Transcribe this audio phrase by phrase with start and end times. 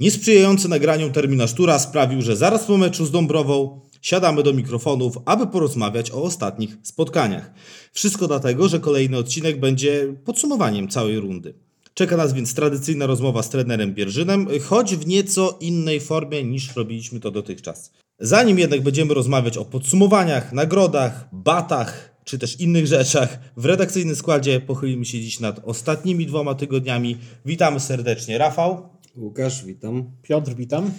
[0.00, 5.46] Niesprzyjający nagraniom terminarz tura sprawił, że zaraz po meczu z Dąbrową siadamy do mikrofonów, aby
[5.46, 7.50] porozmawiać o ostatnich spotkaniach.
[7.92, 11.54] Wszystko dlatego, że kolejny odcinek będzie podsumowaniem całej rundy.
[11.94, 17.20] Czeka nas więc tradycyjna rozmowa z trenerem Bierżynem, choć w nieco innej formie niż robiliśmy
[17.20, 17.92] to dotychczas.
[18.18, 24.60] Zanim jednak będziemy rozmawiać o podsumowaniach, nagrodach, batach czy też innych rzeczach, w redakcyjnym składzie
[24.60, 27.16] pochylimy się dziś nad ostatnimi dwoma tygodniami.
[27.46, 28.97] Witamy serdecznie Rafał.
[29.18, 30.10] Łukasz, witam.
[30.22, 30.90] Piotr, witam.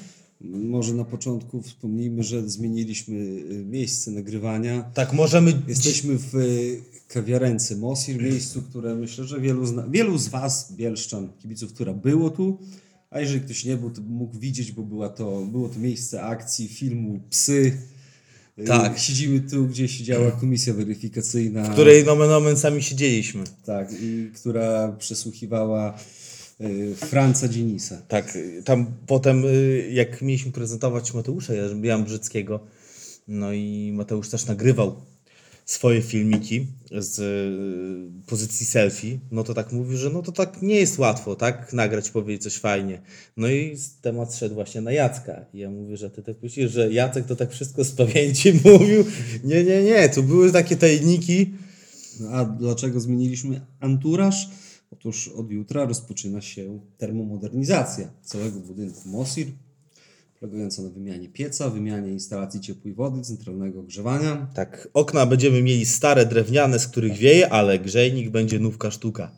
[0.42, 4.82] Może na początku wspomnijmy, że zmieniliśmy y, miejsce nagrywania.
[4.94, 5.62] Tak, możemy.
[5.68, 11.30] Jesteśmy w y, kawiarence Mosir, miejscu, które myślę, że wielu, zna, wielu z Was, bielszczan,
[11.42, 12.58] kibiców, która było tu,
[13.10, 16.68] a jeżeli ktoś nie był, to mógł widzieć, bo była to, było to miejsce akcji
[16.68, 17.78] filmu Psy.
[18.60, 19.00] Y, Tak.
[19.00, 21.64] Siedzimy tu, gdzie siedziała komisja weryfikacyjna.
[21.64, 23.44] w której nomen omen sami siedzieliśmy.
[23.66, 25.98] Tak, i która przesłuchiwała
[26.96, 28.02] Franca Dzienisa.
[28.08, 32.60] Tak, tam potem y, jak mieliśmy prezentować Mateusza Jan Brzyckiego,
[33.28, 34.96] no i Mateusz też nagrywał
[35.66, 40.76] swoje filmiki z y, pozycji selfie, no to tak mówił, że no to tak nie
[40.76, 43.02] jest łatwo, tak, nagrać, powiedzieć coś fajnie.
[43.38, 45.46] No i temat szedł właśnie na Jacka.
[45.54, 49.06] I ja mówię, że ty tak myślisz, że Jacek to tak wszystko z pamięci mówił.
[49.44, 51.54] Nie, nie, nie, tu były takie tajniki.
[52.20, 54.50] No a dlaczego zmieniliśmy anturaż?
[54.92, 59.48] Otóż od jutra rozpoczyna się termomodernizacja całego budynku Mosir,
[60.40, 64.48] polegająca na wymianie pieca, wymianie instalacji ciepłej wody, centralnego ogrzewania.
[64.54, 69.32] Tak, okna będziemy mieli stare, drewniane, z których wieje, ale grzejnik będzie nówka sztuka.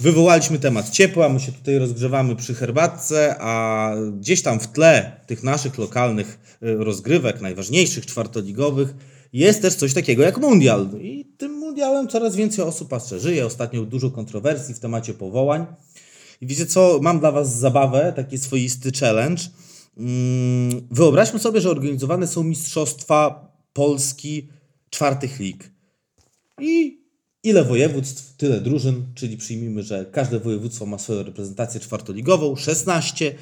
[0.00, 5.42] Wywołaliśmy temat ciepła, my się tutaj rozgrzewamy przy herbatce, a gdzieś tam w tle tych
[5.42, 8.94] naszych lokalnych y, rozgrywek, najważniejszych czwartoligowych,
[9.32, 10.88] jest też coś takiego jak mundial.
[11.00, 13.46] I tym mundialem coraz więcej osób pasterzyje.
[13.46, 15.66] Ostatnio dużo kontrowersji w temacie powołań.
[16.40, 19.42] I wiecie co, mam dla Was zabawę, taki swoisty challenge.
[19.96, 24.48] Mm, Wyobraźmy sobie, że organizowane są mistrzostwa Polski
[24.90, 25.70] czwartych lig.
[26.60, 26.98] I
[27.42, 33.34] ile województw, tyle drużyn, czyli przyjmijmy, że każde województwo ma swoją reprezentację czwartoligową, 16.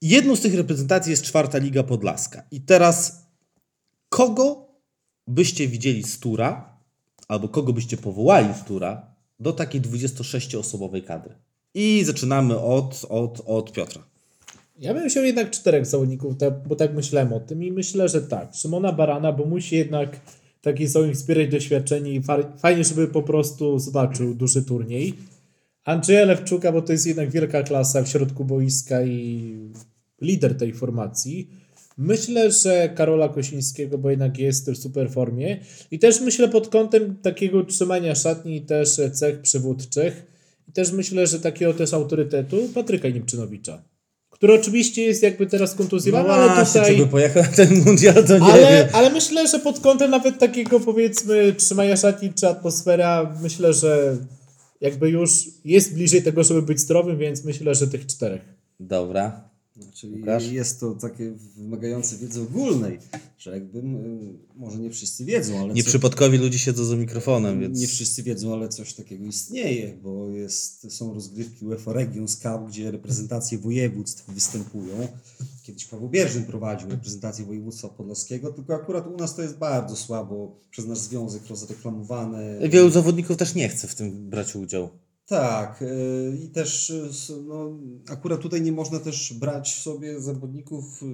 [0.00, 2.42] I jedną z tych reprezentacji jest czwarta liga podlaska.
[2.50, 3.26] I teraz
[4.08, 4.69] kogo
[5.26, 6.76] byście widzieli z tura,
[7.28, 9.06] albo kogo byście powołali z tura
[9.40, 11.34] do takiej 26-osobowej kadry?
[11.74, 14.02] I zaczynamy od, od, od Piotra.
[14.78, 18.22] Ja bym wziął jednak czterech zawodników, tak, bo tak myślałem o tym i myślę, że
[18.22, 18.54] tak.
[18.54, 20.20] Szymona Barana, bo musi jednak
[20.62, 25.14] taki zawodnik wspierać doświadczenie i fa- fajnie, żeby po prostu zobaczył duży turniej.
[25.84, 29.54] Andrzeja Lewczuka, bo to jest jednak wielka klasa w środku boiska i
[30.20, 31.50] lider tej formacji.
[32.00, 35.60] Myślę, że Karola Kosińskiego, bo jednak jest w super formie.
[35.90, 40.26] I też myślę pod kątem takiego trzymania szatni i też cech przywódczych.
[40.68, 43.82] I też myślę, że takiego też autorytetu Patryka Niemczynowicza.
[44.30, 46.96] Który oczywiście jest jakby teraz kontuzjowany, No ale tutaj...
[46.96, 48.46] czy pojechał ten mundial, to nie wiem.
[48.50, 54.16] Ale, ale myślę, że pod kątem nawet takiego powiedzmy trzymania szatni czy atmosfera, myślę, że
[54.80, 55.30] jakby już
[55.64, 58.42] jest bliżej tego, żeby być zdrowym, więc myślę, że tych czterech.
[58.80, 59.49] Dobra.
[59.94, 60.50] Czyli Łukasz?
[60.50, 62.98] jest to takie wymagające wiedzy ogólnej,
[63.38, 63.82] że jakby, y,
[64.56, 67.80] może nie wszyscy wiedzą, ale co, Nieprzypadkowi ludzie siedzą za mikrofonem, więc...
[67.80, 72.90] nie wszyscy wiedzą, ale coś takiego istnieje, bo jest, są rozgrywki UEFA Regions Cup, gdzie
[72.90, 75.08] reprezentacje województw występują.
[75.62, 80.60] Kiedyś Paweł Bierzyn prowadził reprezentację województwa podlaskiego, tylko akurat u nas to jest bardzo słabo
[80.70, 82.68] przez nasz związek rozreklamowane.
[82.68, 84.90] Wielu zawodników też nie chce w tym brać udział.
[85.30, 87.10] Tak, y, i też y,
[87.46, 91.06] no, akurat tutaj nie można też brać sobie zawodników y,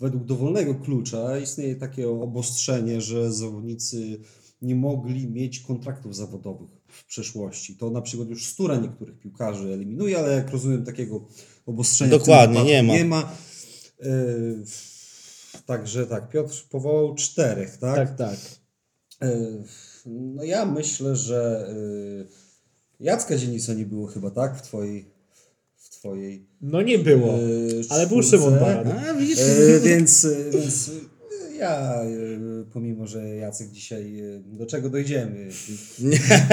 [0.00, 1.38] według dowolnego klucza.
[1.38, 4.20] Istnieje takie obostrzenie, że zawodnicy
[4.62, 7.76] nie mogli mieć kontraktów zawodowych w przeszłości.
[7.76, 11.26] To na przykład już Stura niektórych piłkarzy eliminuje, ale jak rozumiem takiego
[11.66, 12.94] obostrzenia Dokładnie, nie ma.
[12.94, 13.32] Nie ma.
[15.66, 17.96] Także tak, Piotr powołał czterech, tak?
[17.96, 18.38] Tak, tak.
[20.06, 21.68] No ja myślę, że
[23.02, 24.58] Jacka Dzienisa nie było chyba, tak?
[24.58, 25.04] W twojej...
[25.76, 27.38] W twojej No nie było, e,
[27.88, 28.22] ale był.
[28.22, 28.88] Szymon Baran.
[28.88, 29.38] A, widzisz?
[29.38, 30.92] E, więc, więc e,
[31.56, 32.00] ja,
[32.72, 35.48] pomimo, że Jacek dzisiaj, do czego dojdziemy,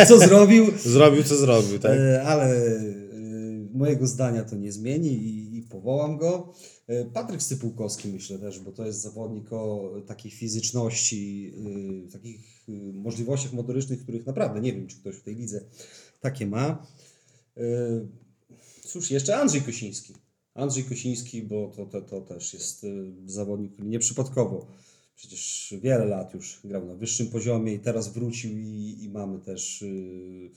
[0.08, 1.92] co zrobił, Zrobił, co zrobił, tak?
[1.92, 2.80] E, ale e,
[3.74, 6.54] mojego zdania to nie zmieni i, i powołam go.
[6.88, 11.54] E, Patryk Stypułkowski myślę też, bo to jest zawodnik o takiej fizyczności,
[12.08, 12.60] e, takich
[12.94, 15.62] możliwościach motorycznych, których naprawdę nie wiem, czy ktoś w tej lidze
[16.20, 16.86] takie ma.
[17.58, 17.62] E,
[18.86, 20.14] Cóż, jeszcze Andrzej Kosiński.
[20.56, 22.88] Andrzej Kosiński, bo to, to, to też jest e,
[23.26, 24.68] zawodnik, który nieprzypadkowo
[25.20, 29.82] przecież wiele lat już grał na wyższym poziomie i teraz wrócił i, i mamy też
[29.82, 30.50] y,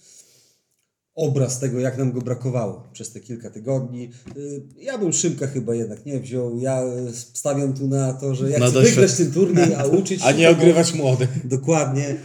[1.14, 4.10] obraz tego, jak nam go brakowało przez te kilka tygodni.
[4.36, 6.58] Y, Ja bym Szymka chyba jednak nie wziął.
[6.58, 10.22] Ja y, stawiam tu na to, że ja chcę doświad- wygrać ten turniej, a uczyć
[10.24, 11.46] A nie ogrywać młodych.
[11.48, 12.16] Dokładnie.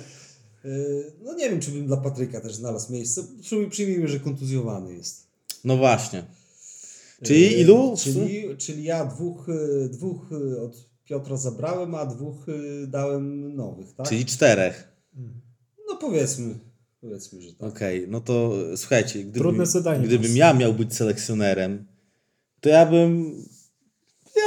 [0.66, 3.24] Y, No nie wiem, czy bym dla Patryka też znalazł miejsce.
[3.42, 5.28] Przyjmij- Przyjmijmy, że kontuzjowany jest.
[5.64, 6.24] No właśnie.
[7.24, 7.94] Czyli ilu?
[7.94, 13.56] Y, Czyli, czyli ja dwóch, y, dwóch y, od Piotra zabrałem, a dwóch y, dałem
[13.56, 14.10] nowych, tak?
[14.10, 14.88] Czyli czterech.
[15.90, 16.56] No powiedzmy,
[17.02, 17.70] powiedzmy, że tak.
[17.70, 21.86] Okej, no to słuchajcie, gdyby, Trudne zadanie gdybym ja miał być selekcjonerem,
[22.62, 23.36] to ja bym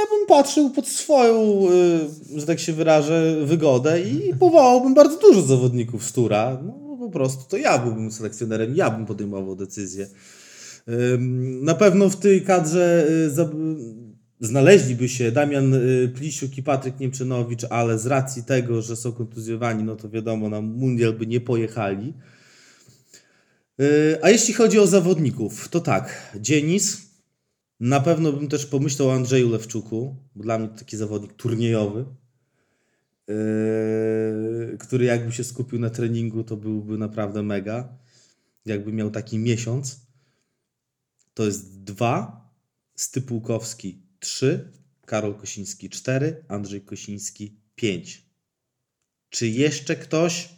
[0.01, 1.65] ja bym patrzył pod swoją,
[2.35, 6.61] y, że tak się wyrażę, wygodę i powołałbym bardzo dużo zawodników z tura.
[6.65, 10.07] No po prostu to ja byłbym selekcjonerem, ja bym podejmował decyzję.
[11.61, 13.49] Na pewno w tej kadrze y, za-
[14.39, 19.83] znaleźliby się Damian y, Plisiuk i Patryk Niemczynowicz, ale z racji tego, że są kontuzjowani,
[19.83, 22.13] no to wiadomo, na mundial by nie pojechali.
[23.81, 26.97] Y, A jeśli chodzi o zawodników, to tak, Dzienis,
[27.81, 32.05] na pewno bym też pomyślał o Andrzeju Lewczuku, bo dla mnie to taki zawodnik turniejowy,
[33.27, 37.97] yy, który jakby się skupił na treningu, to byłby naprawdę mega.
[38.65, 39.99] Jakby miał taki miesiąc.
[41.33, 42.49] To jest dwa,
[42.95, 44.71] Stypułkowski trzy,
[45.05, 48.25] Karol Kosiński cztery, Andrzej Kosiński pięć.
[49.29, 50.49] Czy jeszcze ktoś?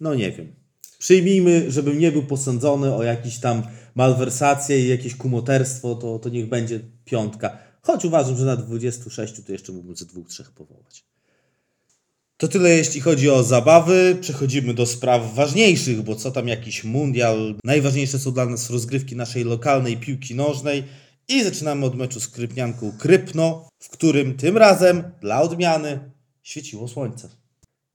[0.00, 0.54] No nie wiem.
[0.98, 3.62] Przyjmijmy, żebym nie był posądzony o jakieś tam
[3.94, 7.58] malwersacje i jakieś kumoterstwo, to, to niech będzie piątka.
[7.82, 11.04] Choć uważam, że na 26 to jeszcze mógłbym ze dwóch, trzech powołać.
[12.36, 14.16] To tyle jeśli chodzi o zabawy.
[14.20, 17.54] Przechodzimy do spraw ważniejszych, bo co tam jakiś mundial.
[17.64, 20.84] Najważniejsze są dla nas rozgrywki naszej lokalnej piłki nożnej.
[21.28, 26.10] I zaczynamy od meczu z Krypnianką Krypno, w którym tym razem dla odmiany
[26.42, 27.28] świeciło słońce.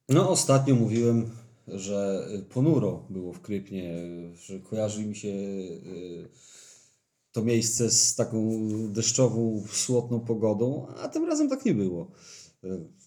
[0.09, 1.29] No ostatnio mówiłem,
[1.73, 3.93] że y, ponuro było w Krypnie,
[4.33, 6.29] że kojarzy mi się y,
[7.31, 12.11] to miejsce z taką deszczową, słotną pogodą, a tym razem tak nie było.
[12.63, 12.99] Y,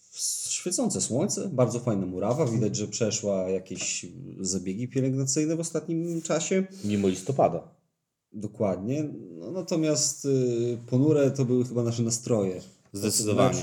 [0.49, 4.07] Świecące słońce, bardzo fajna murawa, widać, że przeszła jakieś
[4.41, 6.67] zabiegi pielęgnacyjne w ostatnim czasie.
[6.85, 7.75] Mimo listopada.
[8.33, 9.09] Dokładnie.
[9.39, 10.29] No, natomiast
[10.87, 12.61] ponure to były chyba nasze nastroje.
[12.93, 13.63] Zdecydowanie.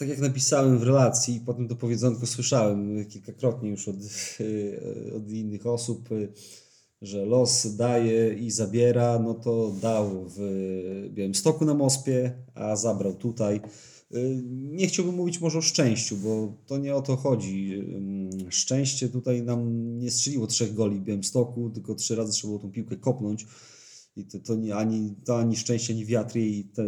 [0.00, 3.96] Tak jak napisałem w relacji, potem to powiedzonko słyszałem kilkakrotnie już od,
[5.16, 6.08] od innych osób,
[7.02, 10.40] że los daje i zabiera, no to dał w
[11.10, 13.60] Białymstoku na Mospie, a zabrał tutaj.
[14.50, 17.82] Nie chciałbym mówić może o szczęściu, bo to nie o to chodzi.
[18.50, 22.70] Szczęście tutaj nam nie strzeliło trzech goli w Białymstoku, tylko trzy razy trzeba było tą
[22.70, 23.46] piłkę kopnąć.
[24.16, 26.84] I to, to nie, ani, to ani szczęście, ani wiatr jej te,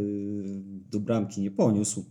[0.90, 2.04] do bramki nie poniósł.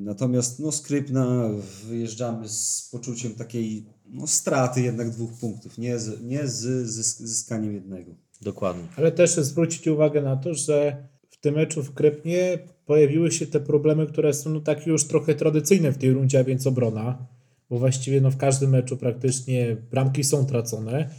[0.00, 1.50] Natomiast no, Skrypna
[1.88, 7.74] wyjeżdżamy z poczuciem takiej no, straty jednak dwóch punktów, nie z, nie z zysk, zyskaniem
[7.74, 8.12] jednego.
[8.40, 8.82] Dokładnie.
[8.96, 13.60] Ale też zwrócić uwagę na to, że w tym meczu w Krypnie pojawiły się te
[13.60, 17.26] problemy, które są no takie już trochę tradycyjne w tej rundzie, a więc obrona,
[17.70, 21.10] bo właściwie no w każdym meczu praktycznie bramki są tracone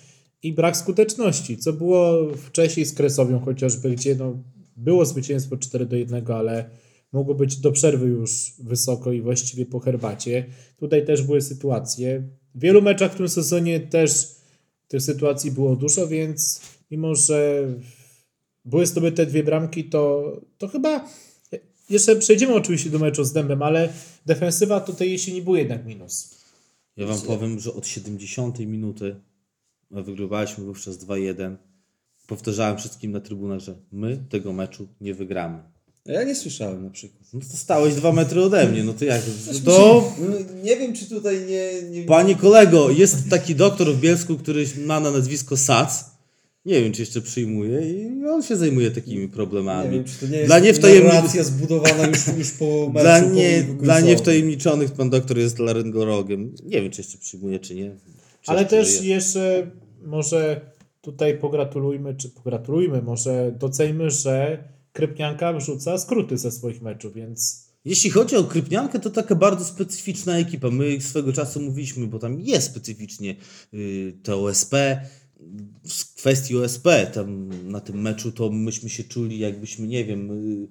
[0.43, 4.37] i brak skuteczności, co było wcześniej z Kresowią chociażby, gdzie no
[4.77, 6.69] było zwycięstwo 4 do 1, ale
[7.13, 10.45] mogło być do przerwy już wysoko i właściwie po herbacie.
[10.77, 12.23] Tutaj też były sytuacje.
[12.55, 14.35] W wielu meczach w tym sezonie też
[14.87, 16.61] tych sytuacji było dużo, więc
[16.91, 17.67] mimo, że
[18.65, 21.09] były zdobyte dwie bramki, to, to chyba
[21.89, 23.93] jeszcze przejdziemy oczywiście do meczu z Dębem, ale
[24.25, 26.43] defensywa tutaj jesieni był jednak minus.
[26.97, 29.15] Ja wam powiem, że od 70 minuty
[29.91, 31.55] wygrywaliśmy wówczas 2-1.
[32.27, 35.72] Powtarzałem wszystkim na trybunach, że my tego meczu nie wygramy.
[36.05, 37.23] Ja nie słyszałem na przykład.
[37.33, 39.21] No to stałeś dwa metry ode mnie, no to jak?
[39.65, 41.89] To, No, nie wiem, czy tutaj nie...
[41.89, 46.05] nie panie kolego, jest taki doktor w Bielsku, który ma na nazwisko Sac.
[46.65, 49.91] Nie wiem, czy jeszcze przyjmuje i on się zajmuje takimi nie problemami.
[49.91, 52.65] wiem, czy to nie jest Dla niewtajemni- narracja zbudowana już, już po.
[53.01, 56.55] Dla, nie, dla niewtajemniczonych pan doktor jest laryngologiem.
[56.63, 57.95] Nie wiem, czy jeszcze przyjmuje, czy nie.
[58.41, 59.09] Czy Ale też żyje.
[59.15, 59.71] jeszcze
[60.05, 60.61] może
[61.01, 68.09] tutaj pogratulujmy, czy pogratulujmy, może doceńmy, że Krypnianka wrzuca skróty ze swoich meczów, więc Jeśli
[68.09, 70.69] chodzi o Krypniankę, to taka bardzo specyficzna ekipa.
[70.69, 73.35] My swego czasu mówiliśmy, bo tam jest specyficznie
[73.71, 74.75] yy, to OSP.
[75.87, 80.67] W kwestii OSP, tam na tym meczu, to myśmy się czuli, jakbyśmy, nie wiem, yy,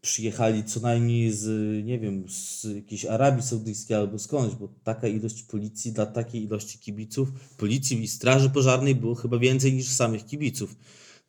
[0.00, 1.46] przyjechali co najmniej z,
[1.84, 6.78] nie wiem, z jakiejś Arabii Saudyjskiej albo skądś, bo taka ilość policji dla takiej ilości
[6.78, 10.76] kibiców, policji i straży pożarnej było chyba więcej niż samych kibiców.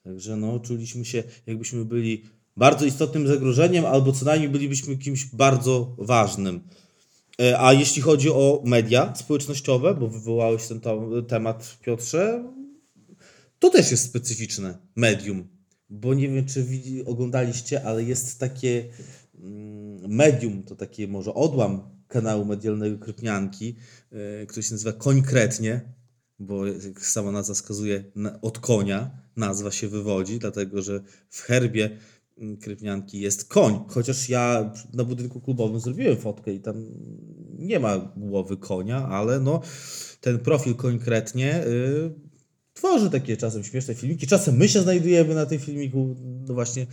[0.03, 2.24] Także no, czuliśmy się, jakbyśmy byli
[2.57, 6.62] bardzo istotnym zagrożeniem, albo co najmniej bylibyśmy kimś bardzo ważnym.
[7.41, 10.81] E, A jeśli chodzi o media społecznościowe, bo wywołałeś ten
[11.27, 12.53] temat, Piotrze,
[13.60, 15.48] to też jest specyficzne medium.
[15.89, 16.65] Bo nie wiem, czy
[17.05, 18.89] oglądaliście, ale jest takie
[19.39, 23.75] mm, medium, to takie może odłam kanału medialnego Krypnianki,
[24.12, 25.81] e, który się nazywa Konkretnie,
[26.39, 28.03] bo jak sama nazwa wskazuje,
[28.41, 31.97] od konia nazwa się wywodzi, dlatego że w herbie
[32.37, 33.79] mm, Krypnianki jest koń.
[33.87, 36.85] Chociaż ja na budynku klubowym zrobiłem fotkę i tam
[37.59, 39.61] nie ma głowy konia, ale no
[40.21, 42.13] ten profil konkretnie y,
[42.73, 44.27] tworzy takie czasem śmieszne filmiki.
[44.27, 46.15] Czasem my się znajdujemy na tym filmiku,
[46.47, 46.87] no właśnie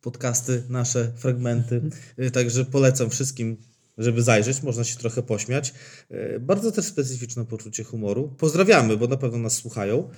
[0.00, 1.82] podcasty, nasze fragmenty.
[2.18, 3.56] Y, Także polecam wszystkim,
[3.98, 5.74] żeby zajrzeć, można się trochę pośmiać.
[6.10, 8.34] Y, Bardzo też specyficzne poczucie humoru.
[8.38, 10.10] Pozdrawiamy, bo na pewno nas słuchają.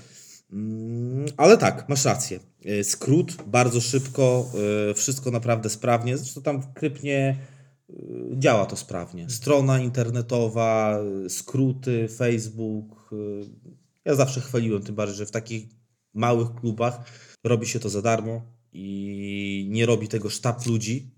[0.54, 2.40] Mm, Ale tak, masz rację.
[2.66, 4.50] Y, Skrót, bardzo szybko,
[4.90, 6.18] y, wszystko naprawdę sprawnie.
[6.18, 7.38] Zresztą tam w Krypnie
[7.90, 7.94] y,
[8.32, 9.30] działa to sprawnie.
[9.30, 13.10] Strona internetowa, skróty, Facebook.
[14.04, 15.66] Ja zawsze chwaliłem, tym bardziej, że w takich
[16.14, 17.00] małych klubach
[17.44, 18.42] robi się to za darmo
[18.72, 21.10] i nie robi tego sztab ludzi.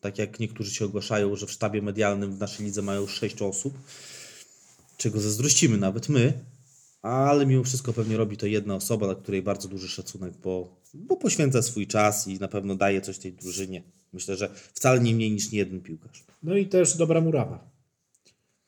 [0.00, 3.78] Tak jak niektórzy się ogłaszają, że w sztabie medialnym w naszej lidze mają sześć osób,
[4.96, 6.44] czego zazdrościmy nawet my,
[7.02, 11.16] ale mimo wszystko pewnie robi to jedna osoba, dla której bardzo duży szacunek, bo, bo
[11.16, 13.82] poświęca swój czas i na pewno daje coś tej drużynie.
[14.12, 16.24] Myślę, że wcale nie mniej niż nie jeden piłkarz.
[16.42, 17.70] No i też dobra murawa.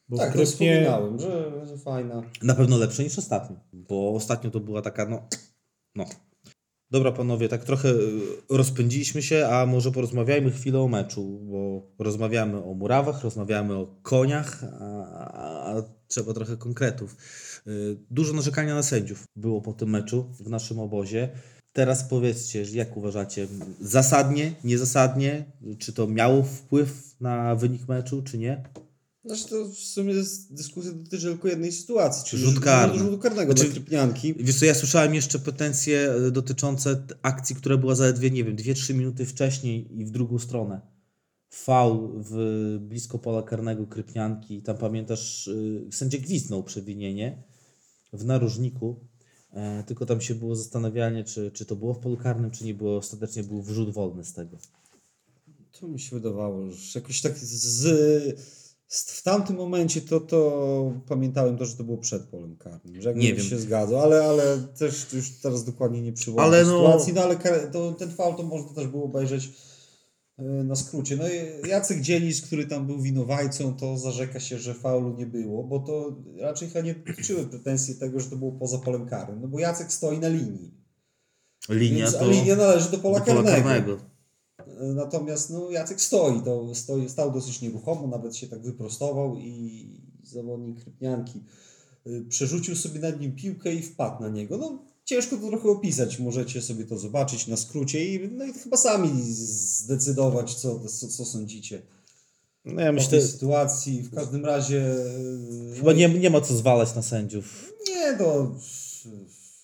[0.09, 2.23] Bo Tak, to wspominałem, że, że fajna.
[2.43, 5.29] Na pewno lepsze niż ostatnio, bo ostatnio to była taka, no,
[5.95, 6.05] no.
[6.91, 8.21] Dobra panowie, tak trochę y,
[8.51, 14.65] rozpędziliśmy się, a może porozmawiajmy chwilę o meczu, bo rozmawiamy o murawach, rozmawiamy o koniach,
[14.81, 17.17] a, a trzeba trochę konkretów.
[17.67, 21.29] Y, Dużo narzekania na sędziów było po tym meczu w naszym obozie.
[21.73, 23.47] Teraz powiedzcie, jak uważacie,
[23.81, 25.45] zasadnie, niezasadnie,
[25.79, 28.65] czy to miało wpływ na wynik meczu, czy nie?
[29.25, 30.15] Znaczy to w sumie
[30.51, 32.99] dyskusja dotyczy tylko jednej sytuacji, czyli Rzut karny.
[32.99, 34.35] rzutu karnego Znaczy- dla Krypnianki.
[34.39, 38.95] Wiesz co, ja słyszałem jeszcze pretensje e, dotyczące akcji, która była zaledwie, nie wiem, 2-3
[38.95, 40.81] minuty wcześniej i w drugą stronę.
[41.53, 44.63] Faul w blisko pola karnego Krypnianki.
[44.63, 47.43] Tam pamiętasz, y, sędzia gwizdnął przewinienie
[48.13, 48.97] w narożniku.
[49.53, 52.75] E, tylko tam się było zastanawianie, czy, czy to było w polu karnym, czy nie
[52.75, 52.97] było.
[52.97, 54.57] Ostatecznie był wrzut wolny z tego.
[55.81, 57.51] To mi się wydawało, że jakoś tak z,
[58.89, 63.03] z, w tamtym momencie to, to pamiętałem to, że to było przed polem karnym.
[63.03, 63.47] Że jakby Nie wiem.
[63.47, 67.23] się zgadzał, ale, ale też już teraz dokładnie nie przywołam Ale ale no- sytuacji, no
[67.23, 69.49] ale kar- to, ten faul to można też było obejrzeć
[70.41, 71.17] na skrócie.
[71.17, 71.25] No
[71.69, 76.17] Jacek Dzielis, który tam był winowajcą, to zarzeka się, że faulu nie było, bo to
[76.41, 79.93] raczej chyba nie dotyczyły pretensje tego, że to było poza polem karnym, no bo Jacek
[79.93, 80.71] stoi na linii.
[81.69, 83.69] Linia Więc, to linia należy do pola, do pola karnego.
[83.69, 83.99] karnego.
[84.95, 89.87] Natomiast no, Jacek stoi, to stoi, stał dosyć nieruchomo, nawet się tak wyprostował i
[90.23, 91.41] zawodnik Krypnianki
[92.07, 94.59] y, przerzucił sobie nad nim piłkę i wpadł na niego.
[94.59, 94.79] No,
[95.11, 99.23] ciężko to trochę opisać, możecie sobie to zobaczyć na skrócie i, no, i chyba sami
[99.33, 101.83] zdecydować, co, co, co sądzicie
[102.65, 104.03] No ja o myślę, tej sytuacji.
[104.03, 104.97] W każdym razie...
[105.73, 107.73] y, chyba no, nie, nie ma co zwalać na sędziów.
[107.89, 108.57] nie, to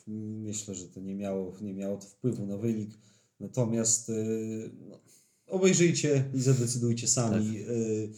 [0.07, 2.91] myślę, że to nie miało, nie miało to wpływu na wynik.
[3.41, 5.01] Natomiast y, no,
[5.47, 7.59] obejrzyjcie i zadecydujcie sami.
[7.59, 8.09] Y,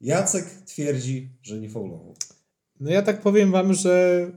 [0.00, 2.14] Jacek twierdzi, że nie faulował.
[2.80, 4.30] no ja tak powiem wam, że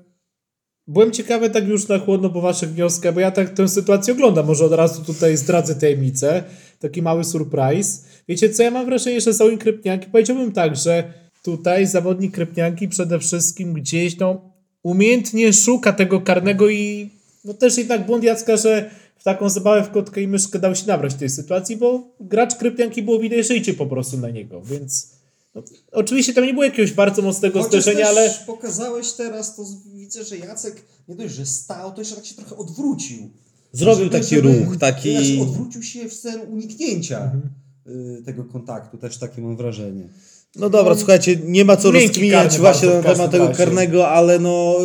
[0.91, 4.45] byłem ciekawy tak już na chłodno po waszych wnioskach, bo ja tak tę sytuację oglądam.
[4.45, 6.43] Może od razu tutaj zdradzę tajemnicę.
[6.79, 7.99] Taki mały surprise.
[8.27, 10.07] Wiecie co, ja mam wrażenie, że są krypnianki.
[10.11, 14.51] Powiedziałbym tak, że tutaj zawodnik krypnianki przede wszystkim gdzieś no
[14.83, 17.09] umiejętnie szuka tego karnego i
[17.45, 20.87] no też jednak błąd Jacka, że w taką zabawę w kotkę i myszkę dał się
[20.87, 24.61] nabrać w tej sytuacji, bo gracz krypnianki było widać, że idzie po prostu na niego,
[24.61, 25.20] więc
[25.55, 30.23] no, oczywiście tam nie było jakiegoś bardzo mocnego Chociaż zderzenia, ale pokazałeś teraz, to widzę,
[30.23, 33.29] że Jacek nie dość, że stał, to jeszcze tak się trochę odwrócił.
[33.73, 38.23] Zrobił taki ruch, taki- Znaczy odwrócił się w celu uniknięcia Mhm.
[38.25, 40.09] tego kontaktu, też takie mam wrażenie.
[40.55, 44.75] No dobra, słuchajcie, nie ma co rozkminiać właśnie na temat tego karnego, ale no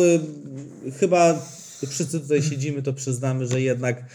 [0.87, 1.41] y, chyba
[1.89, 4.05] wszyscy tutaj siedzimy, to przyznamy, że jednak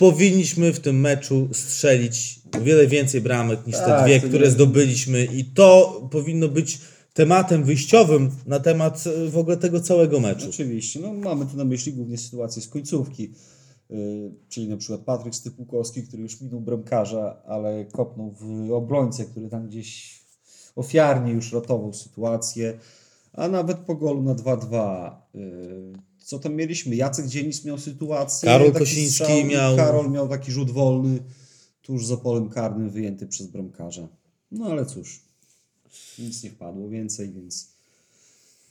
[0.00, 4.50] powinniśmy w tym meczu strzelić o wiele więcej bramek niż te Tak, dwie, które nie-
[4.50, 6.78] zdobyliśmy i to powinno być
[7.14, 10.48] tematem wyjściowym na temat y, w ogóle tego całego meczu.
[10.48, 13.32] Oczywiście, no mamy tu na myśli głównie sytuację z końcówki,
[13.90, 19.48] yy, czyli na przykład Patryk Stypułkowski, który już minął bramkarza, ale kopnął w obrońcę, który
[19.48, 20.20] tam gdzieś
[20.76, 22.78] ofiarnie już ratował sytuację,
[23.32, 25.10] a nawet po golu na 2-2.
[25.34, 26.96] Yy, co tam mieliśmy?
[26.96, 28.46] Jacek Dzienis miał sytuację.
[28.46, 31.18] Karol Kosiński miał- Karol miał taki rzut wolny
[31.82, 34.08] tuż za polem karnym wyjęty przez bramkarza.
[34.52, 35.20] No ale cóż.
[36.18, 37.68] nic nie wpadło więcej, więc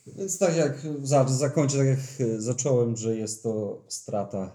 [0.06, 2.00] więc tak jak za, zakończę, tak jak
[2.42, 4.52] zacząłem, że jest to strata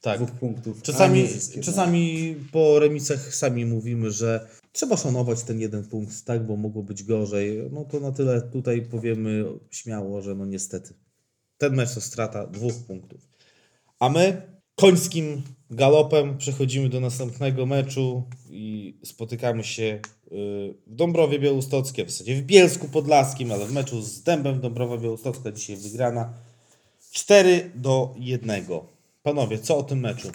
[0.00, 0.18] Tak.
[0.18, 0.82] dwóch punktów.
[0.82, 1.28] Czasami,
[1.62, 7.02] czasami po remisach sami mówimy, że trzeba szanować ten jeden punkt, tak, bo mogło być
[7.04, 7.70] gorzej.
[7.72, 10.94] No to na tyle tutaj powiemy śmiało, że no niestety.
[11.58, 13.28] Ten mecz to strata dwóch punktów.
[13.98, 14.42] A my
[14.74, 20.00] końskim galopem przechodzimy do następnego meczu i spotykamy się y,
[20.86, 25.52] w Dąbrowie Białostockiej, w zasadzie w Bielsku Podlaskim, ale w meczu z Dębem Dąbrowa Białostocka
[25.52, 26.34] dzisiaj wygrana
[27.12, 28.64] 4 do 1.
[29.22, 30.28] Panowie, co o tym meczu?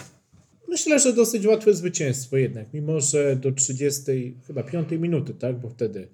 [0.68, 4.02] Myślę, że dosyć łatwe zwycięstwo jednak, mimo że do 30,
[4.46, 6.08] chyba 5 minuty, tak, bo wtedy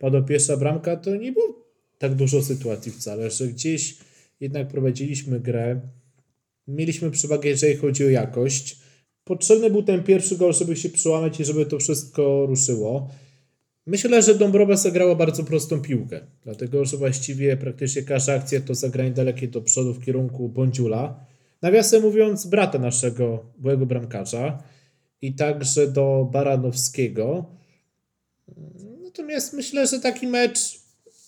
[0.00, 1.62] padła pierwsza bramka, to nie było
[1.98, 3.96] tak dużo sytuacji wcale, że gdzieś
[4.42, 5.80] jednak prowadziliśmy grę,
[6.68, 8.78] mieliśmy przewagę, jeżeli chodzi o jakość.
[9.24, 13.10] Potrzebny był ten pierwszy gol, żeby się przełamać i żeby to wszystko ruszyło.
[13.86, 19.10] Myślę, że Dąbrowa zagrała bardzo prostą piłkę, dlatego że właściwie praktycznie każda akcja to zagranie
[19.10, 21.26] dalekie do przodu w kierunku Bądziula.
[21.62, 24.62] Nawiasem mówiąc, brata naszego byłego bramkarza
[25.22, 27.46] i także do Baranowskiego.
[29.02, 30.80] Natomiast myślę, że taki mecz,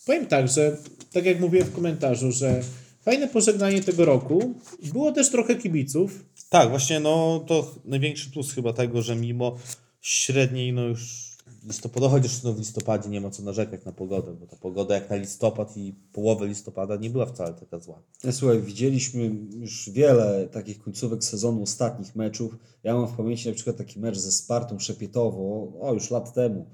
[0.07, 0.77] powiem tak, że
[1.13, 2.63] tak jak mówiłem w komentarzu, że
[3.05, 4.55] fajne pożegnanie tego roku.
[4.93, 9.57] Było też trochę kibiców, Tak, właśnie no to największy plus chyba tego, że mimo
[10.01, 11.35] średniej no już
[11.67, 15.11] listopada, chociaż no w listopadzie nie ma co narzekać na pogodę, bo ta pogoda jak
[15.11, 18.03] na listopad i połowę listopada nie była wcale taka zła.
[18.25, 19.31] Ja, Słuchaj, widzieliśmy
[19.61, 22.57] już wiele takich końcówek sezonu, ostatnich meczów.
[22.83, 26.67] Ja mam w pamięci na przykład taki mecz ze Spartą Szepietowo, o już lat temu,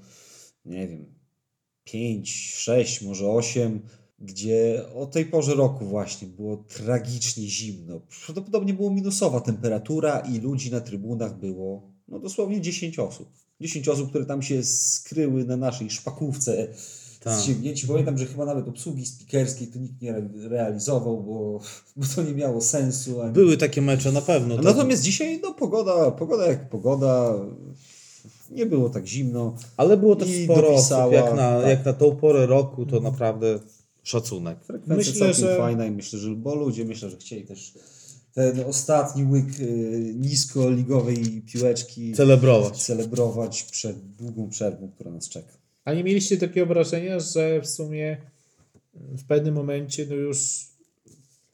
[0.65, 1.05] nie wiem,
[1.83, 3.81] 5, 6, może 8,
[4.21, 8.01] gdzie o tej porze roku właśnie było tragicznie zimno.
[8.25, 13.29] Prawdopodobnie było minusowa temperatura i ludzi na trybunach było no dosłownie 10 osób.
[13.61, 16.67] 10 osób, które tam się skryły na naszej szpakówce.
[17.19, 17.39] Tak.
[17.39, 17.87] Zziemnięci.
[17.87, 21.59] Pamiętam, że chyba nawet obsługi spikerskiej to nikt nie re- realizował, bo,
[21.95, 23.21] bo to nie miało sensu.
[23.21, 23.33] Ani...
[23.33, 24.55] Były takie mecze na pewno.
[24.55, 27.33] to- Natomiast dzisiaj no, pogoda, pogoda jak pogoda,
[28.51, 29.55] nie było tak zimno.
[29.77, 31.69] ale było też i sporo osób, jak na, tak.
[31.69, 33.59] jak na tą porę roku, to naprawdę
[34.03, 34.57] szacunek.
[34.65, 37.73] Frekwencja Myślę, całkiem że- fajna i myślę, że bo ludzie myślę, że chcieli też
[38.33, 42.83] ten ostatni łyk y, niskoligowej piłeczki Celebrować.
[42.83, 45.53] celebrować przed długą przerwą, która nas czeka.
[45.85, 48.17] A nie mieliście takiego wrażenia, że w sumie
[48.93, 50.67] w pewnym momencie no już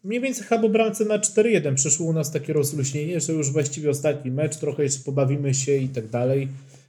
[0.03, 3.89] mniej więcej chyba po bramce na 4-1 przyszło u nas takie rozluźnienie, że już właściwie
[3.89, 6.47] ostatni mecz, trochę jeszcze pobawimy się i tak dalej.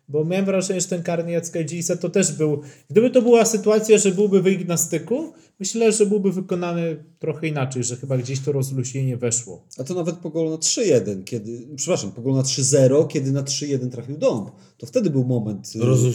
[0.08, 2.60] Bo miałem wrażenie, że ten karny Jacka Dzisa to też był...
[2.90, 7.84] Gdyby to była sytuacja, że byłby wynik na styku, myślę, że byłby wykonany trochę inaczej,
[7.84, 9.64] że chyba gdzieś to rozluźnienie weszło.
[9.78, 13.42] A to nawet po golu na 3-1, kiedy, przepraszam, po golu na 3-0, kiedy na
[13.42, 14.50] 3-1 trafił Dąb.
[14.78, 15.72] To wtedy był moment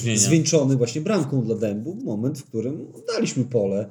[0.08, 3.89] y, zwieńczony właśnie bramką dla Dębu, moment, w którym daliśmy pole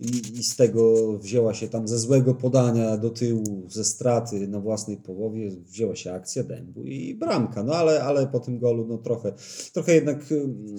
[0.00, 4.60] i, i z tego wzięła się tam ze złego podania do tyłu, ze straty na
[4.60, 7.62] własnej połowie, wzięła się akcja Dębu i bramka.
[7.62, 9.32] No ale, ale po tym golu no trochę,
[9.72, 10.32] trochę jednak...
[10.32, 10.76] ym,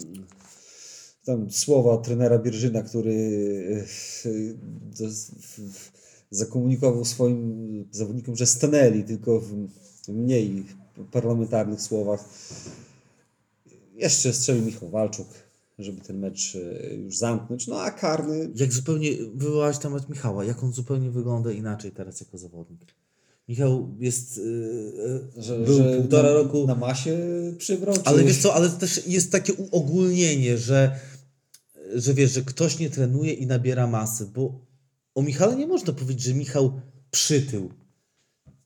[1.26, 3.16] tam słowa trenera Bierżyna, który
[4.26, 5.10] e,
[6.32, 9.68] zakomunikował swoim zawodnikom, że stanęli tylko w
[10.08, 10.66] mniej
[11.12, 12.26] parlamentarnych słowach.
[13.96, 15.28] Jeszcze strzelił Michał Walczuk,
[15.84, 17.68] żeby ten mecz e, już zamknąć.
[17.68, 22.38] No a karny Jak zupełnie wywołałeś temat Michała, jak on zupełnie wygląda inaczej teraz jako
[22.38, 22.80] zawodnik.
[23.48, 24.38] Michał jest.
[24.38, 26.68] Yy, że, był że półtora na, roku.
[26.68, 27.18] na masie
[27.58, 27.96] przybrał.
[27.96, 31.00] czy- Ale wiesz co, ale też jest takie uogólnienie, że,
[31.96, 34.60] że wiesz, że ktoś nie trenuje i nabiera masy, bo
[35.16, 37.70] o Michale nie można powiedzieć, że Michał przytył.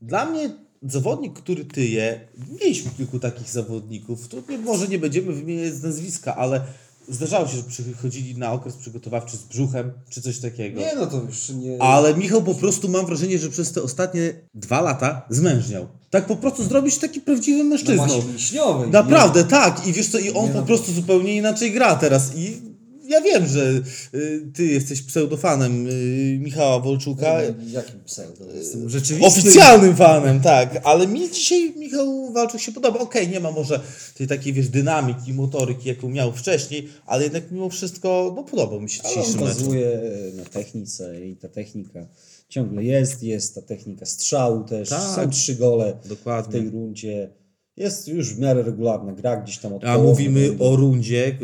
[0.02, 0.50] Dla mnie
[0.84, 2.28] zawodnik, który tyje,
[2.62, 6.62] mieliśmy kilku takich zawodników, tu może nie będziemy wymieniać z nazwiska, ale
[7.10, 10.80] zdarzało się, że przychodzili na okres przygotowawczy z brzuchem, czy coś takiego.
[10.80, 11.82] Nie, no to już nie...
[11.82, 15.88] Ale Michał po prostu mam wrażenie, że przez te ostatnie dwa lata zmężniał.
[16.10, 18.24] Tak po prostu zrobić taki prawdziwy na mężczyzną.
[18.28, 18.90] mięśniowej.
[18.90, 19.88] Naprawdę, tak.
[19.88, 20.66] I wiesz co, i on Nie po no.
[20.66, 22.32] prostu zupełnie inaczej gra teraz.
[22.36, 22.75] I
[23.08, 23.82] ja wiem, że
[24.14, 27.42] y, ty jesteś pseudofanem y, Michała Wolczuka.
[27.42, 28.46] Nie, Jakim pseudo?
[28.56, 29.24] Jestem rzeczywistym.
[29.28, 30.82] Oficjalnym fanem, tak.
[30.84, 33.00] Ale mi dzisiaj Michał Walczuk się podoba.
[33.00, 33.80] Okej, nie ma może
[34.18, 38.90] tej takiej, wiesz, dynamiki, motoryki, jaką miał wcześniej, ale jednak mimo wszystko, no podobał mi
[38.90, 39.40] się dzisiejszy mecz.
[39.42, 40.02] bazuje
[40.34, 42.06] na technice i ta technika
[42.50, 45.16] ciągle jest, jest ta technika strzału też, Tak.
[45.16, 46.60] są trzy gole w Dokładnie.
[46.62, 47.30] tej rundzie.
[47.78, 50.64] Jest już w miarę regularna gra gdzieś tam od A połowy mówimy rundy.
[50.64, 51.38] o rundzie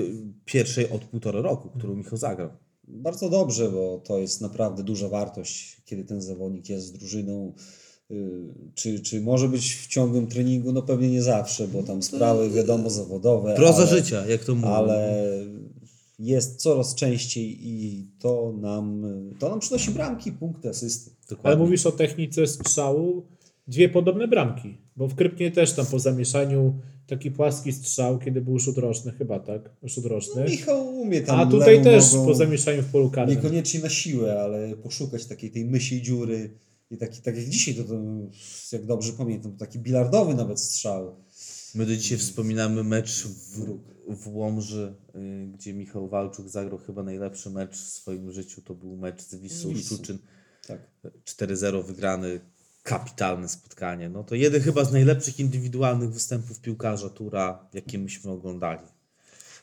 [0.46, 2.50] pierwszej od półtora roku, którą Michał zagrał.
[2.88, 7.54] Bardzo dobrze, bo to jest naprawdę duża wartość, kiedy ten zawodnik jest z drużyną.
[8.12, 10.72] Y, Czy, czy może być w ciągłym treningu?
[10.72, 13.56] No pewnie nie zawsze, bo tam sprawy wiadomo zawodowe.
[13.56, 14.68] Proza ale, życia, jak to mówią.
[14.68, 15.24] ale
[16.20, 19.04] jest coraz częściej i to nam,
[19.40, 21.12] to nam przynosi bramki, punkty, asysty.
[21.12, 21.64] Ale Dokładnie.
[21.66, 23.24] mówisz o technice strzału,
[23.72, 28.60] dwie podobne bramki, bo w Krypnie też tam po zamieszaniu taki płaski strzał, kiedy był
[28.60, 29.70] rzut roczny chyba, tak?
[29.84, 30.44] Rzut roczny.
[30.44, 33.36] Michał umie tam A tutaj też po zamieszaniu w polu karnym.
[33.36, 36.50] Niekoniecznie na siłę, ale poszukać takiej tej mysiej dziury
[36.92, 37.96] i taki, tak jak dzisiaj, to, to
[38.72, 41.16] jak dobrze pamiętam, taki bilardowy nawet strzał.
[41.76, 47.50] My do dzisiaj wspominamy mecz w, w Łomży, y, gdzie Michał Walczuk zagrał chyba najlepszy
[47.50, 48.62] mecz w swoim życiu.
[48.62, 49.96] To był mecz z Wisłą Wisłą.
[49.98, 50.18] Szczuczyn.
[50.68, 50.80] Tak.
[51.26, 52.40] 4-0 wygrany,
[52.84, 54.10] kapitalne spotkanie.
[54.10, 58.82] No to jeden chyba z najlepszych indywidualnych występów piłkarza Tura, jakie myśmy oglądali.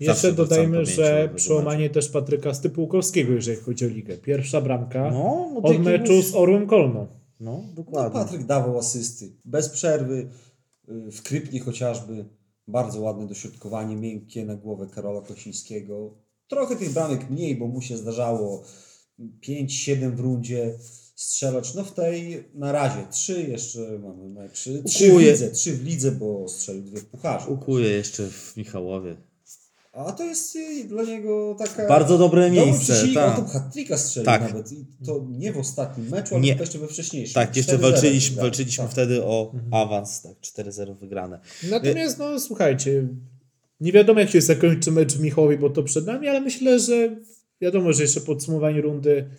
[0.01, 4.17] Jeszcze dodajmy, że przełamanie też Patryka Stypułkowskiego, jeżeli chodzi o ligę.
[4.17, 7.07] Pierwsza bramka No, no od meczu z Orłem Kolno.
[7.41, 8.21] No, No, dokładnie.
[8.21, 9.33] Patryk dawał asysty.
[9.45, 10.31] Bez przerwy,
[10.89, 12.25] y, w Krypnie chociażby.
[12.69, 16.15] Bardzo ładne dośrodkowanie, miękkie na głowę Karola Kosińskiego.
[16.49, 18.65] Trochę tych bramek mniej, bo mu się zdarzało
[19.41, 20.75] 5-7 w rundzie
[21.19, 21.75] strzelać.
[21.75, 24.83] No w tej na razie trzy jeszcze mamy meczy.
[24.87, 25.31] Trzy w Ukuje.
[25.31, 27.47] lidze, trzy w lidze, bo strzelił dwie w pucharze.
[27.47, 29.17] Ukuje jeszcze w Michałowie.
[29.93, 31.89] A to jest y, dla niego taka...
[31.89, 33.09] Bardzo dobre miejsce.
[33.15, 33.29] tak.
[33.29, 34.43] on tam hat-tricka strzelił Tak.
[34.43, 34.73] nawet.
[34.73, 36.55] I to nie w ostatnim meczu, ale Nie.
[36.55, 37.35] jeszcze we wcześniejszym.
[37.35, 38.93] Tak, jeszcze 4-0 walczyliśmy, walczyliśmy Tak.
[38.93, 41.41] wtedy o awans, tak, 4-0 wygrane.
[41.71, 43.09] Natomiast, no słuchajcie,
[43.81, 47.17] nie wiadomo jak się zakończy mecz w Michowie, bo to przed nami, ale myślę, że
[47.61, 49.31] wiadomo, że jeszcze podsumowanie rundy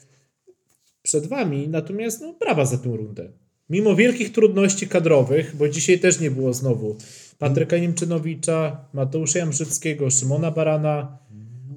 [1.01, 3.31] przed wami, natomiast no brawa za tę rundę.
[3.69, 6.97] Mimo wielkich trudności kadrowych, bo dzisiaj też nie było znowu
[7.38, 11.17] Patryka Niemczynowicza, Mateusza Jamrzyckiego, Szymona Barana,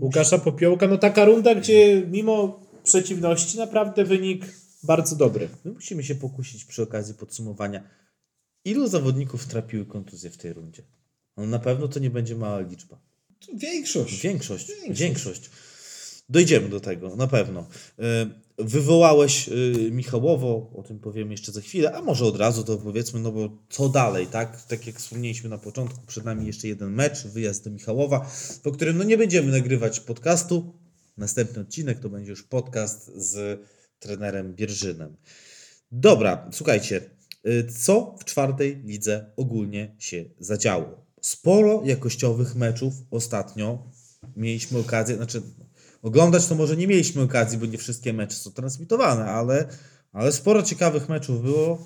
[0.00, 4.46] Łukasza Popiołka, no taka runda, gdzie mimo przeciwności naprawdę wynik
[4.82, 5.48] bardzo dobry.
[5.64, 7.82] My musimy się pokusić przy okazji podsumowania.
[8.64, 10.82] Ilu zawodników trapiły kontuzję w tej rundzie?
[11.36, 12.98] No na pewno to nie będzie mała liczba.
[13.54, 14.22] Większość.
[14.22, 14.68] Większość.
[14.68, 15.00] Większość.
[15.00, 15.50] Większość.
[16.32, 17.66] Dojdziemy do tego, na pewno.
[17.98, 18.02] Y,
[18.58, 23.20] Wywołałeś y, Michałowo, o tym powiemy jeszcze za chwilę, a może od razu to powiedzmy,
[23.20, 24.66] no bo co dalej, tak?
[24.66, 28.30] Tak jak wspomnieliśmy na początku, przed nami jeszcze jeden mecz, wyjazd do Michałowa,
[28.62, 30.74] po którym no nie będziemy nagrywać podcastu.
[31.16, 33.60] Następny odcinek to będzie już podcast z
[33.98, 35.16] trenerem Bierżynem.
[35.92, 37.00] Dobra, słuchajcie,
[37.46, 41.06] y, co w czwartej lidze ogólnie się zadziało?
[41.20, 43.90] Sporo jakościowych meczów ostatnio
[44.36, 45.42] mieliśmy okazję, znaczy
[46.02, 49.68] oglądać to może nie mieliśmy okazji, bo nie wszystkie mecze są transmitowane, ale,
[50.12, 51.78] ale sporo ciekawych meczów było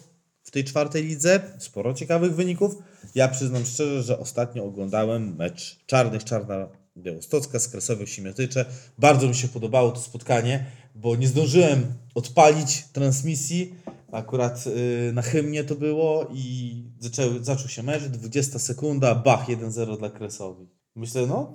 [0.43, 2.75] w tej czwartej lidze, sporo ciekawych wyników.
[3.15, 8.65] Ja przyznam szczerze, że ostatnio oglądałem mecz Czarnych, Czarna Białostocka z Kresowią Siemiatycze.
[8.99, 13.75] Bardzo mi się podobało to spotkanie, bo nie zdążyłem odpalić transmisji.
[14.13, 19.99] Akurat y, na hymnie to było i zaczęły, zaczął się mecz, 20 sekunda, bach, 1-0
[19.99, 20.67] dla Kresowi.
[20.95, 21.53] Myślę, no,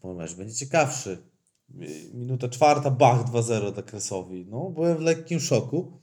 [0.00, 1.31] to mecz będzie ciekawszy.
[2.14, 4.46] Minuta czwarta, bach, 2-0 dla Kresowi.
[4.48, 6.00] No, byłem w lekkim szoku.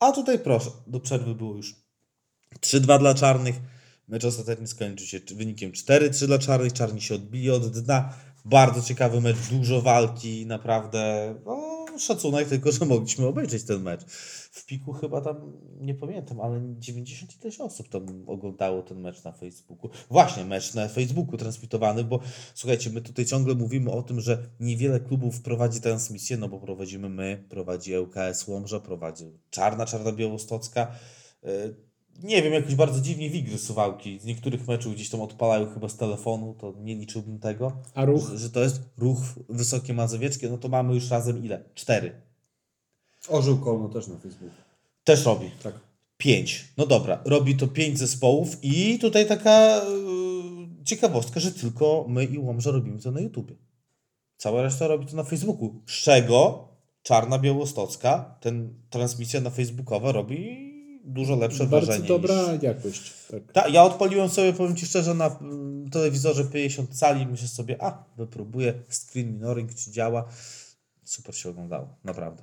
[0.00, 1.74] A tutaj proszę, do przerwy było już
[2.60, 3.60] 3-2 dla czarnych.
[4.08, 6.72] Mecz ostatecznie skończył się wynikiem 4-3 dla czarnych.
[6.72, 8.12] Czarni się odbili od dna.
[8.44, 11.34] Bardzo ciekawy mecz, dużo walki, naprawdę.
[11.44, 14.04] No, szacunek, tylko że mogliśmy obejrzeć ten mecz.
[14.50, 19.32] W piku chyba tam, nie pamiętam, ale 90 ileś osób tam oglądało ten mecz na
[19.32, 19.90] Facebooku.
[20.10, 22.20] Właśnie, mecz na Facebooku transmitowany, bo
[22.54, 27.08] słuchajcie, my tutaj ciągle mówimy o tym, że niewiele klubów prowadzi transmisję, no bo prowadzimy
[27.08, 30.92] my, prowadzi ŁKS Łomża, prowadzi Czarna, Czarna Białostocka.
[32.22, 34.18] Nie wiem, jakoś bardzo dziwnie wigry suwałki.
[34.18, 37.72] Z niektórych meczów gdzieś tam odpalają chyba z telefonu, to nie liczyłbym tego.
[37.94, 38.28] A ruch?
[38.28, 41.64] Że, że to jest ruch Wysokie Mazowieckie, no to mamy już razem ile?
[41.74, 42.12] Cztery.
[43.28, 44.54] Orzeł Kolno też na Facebooku.
[45.04, 45.50] Też robi.
[45.62, 45.74] Tak.
[46.16, 46.64] Pięć.
[46.76, 52.38] No dobra, robi to pięć zespołów i tutaj taka yy, ciekawostka, że tylko my i
[52.38, 53.54] Łomża robimy to na YouTubie.
[54.36, 55.74] Cała reszta robi to na Facebooku.
[55.86, 56.68] Z czego
[57.02, 60.66] Czarna Białostocka, ten transmisja na Facebookowa robi
[61.06, 62.08] dużo lepsze Bardzo wrażenie.
[62.08, 62.62] dobra Niż...
[62.62, 63.12] jakość.
[63.30, 63.52] Tak.
[63.52, 67.26] Ta, ja odpaliłem sobie, powiem Ci szczerze, na mm, telewizorze 50 cali.
[67.26, 70.28] Myślę sobie, a, wypróbuję, screen minoring, czy działa.
[71.04, 72.42] Super się oglądało, naprawdę.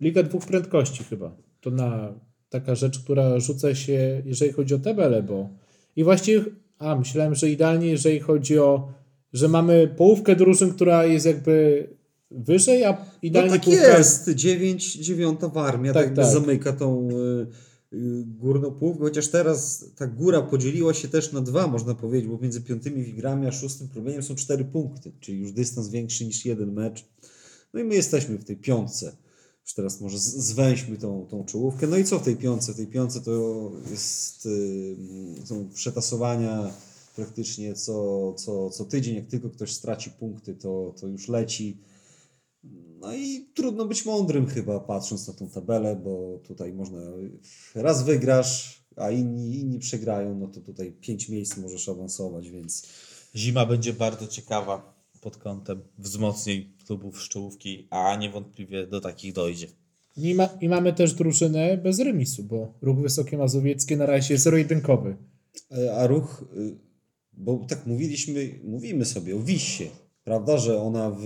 [0.00, 1.36] Liga dwóch prędkości chyba.
[1.60, 2.14] To na
[2.48, 5.48] taka rzecz, która rzuca się, jeżeli chodzi o tabelę, bo
[5.96, 6.44] i właściwie,
[6.78, 8.92] a myślałem, że idealnie, jeżeli chodzi o,
[9.32, 11.88] że mamy połówkę drużyn, która jest jakby
[12.34, 16.32] wyżej, a No idealnie tak połówka jest, 9, 9 Warmia Tak, tak, tak.
[16.32, 17.46] zamyka tą y,
[17.96, 22.38] y, górną połówkę, chociaż teraz ta góra podzieliła się też na dwa, można powiedzieć, bo
[22.38, 26.72] między piątymi Wigrami a szóstym promieniem są cztery punkty, czyli już dystans większy niż jeden
[26.72, 27.04] mecz.
[27.74, 29.16] No i my jesteśmy w tej piątce.
[29.64, 31.86] Już teraz może zwęźmy tą, tą czołówkę.
[31.86, 32.72] No i co w tej piątce?
[32.72, 34.96] W tej piątce to jest, y,
[35.44, 36.70] są przetasowania
[37.16, 39.14] praktycznie co, co, co tydzień.
[39.14, 41.76] Jak tylko ktoś straci punkty, to, to już leci.
[43.02, 47.00] No i trudno być mądrym chyba patrząc na tą tabelę, bo tutaj można
[47.74, 52.86] raz wygrasz, a inni, inni przegrają, no to tutaj pięć miejsc możesz awansować, więc
[53.36, 59.66] Zima będzie bardzo ciekawa pod kątem wzmocnień klubów szczołówki, a niewątpliwie do takich dojdzie.
[60.16, 64.44] I, ma, I mamy też drużynę bez remisu, bo Ruch Wysokie Mazowieckie na razie jest
[64.44, 65.16] zero-jedynkowy.
[65.70, 66.76] E, A ruch, y,
[67.32, 69.88] bo tak mówiliśmy, mówimy sobie o Wisie,
[70.24, 71.24] prawda, że ona w